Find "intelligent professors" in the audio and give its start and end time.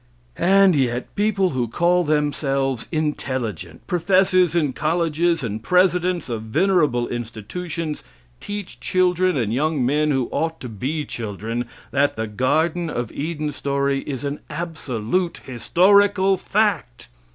2.91-4.55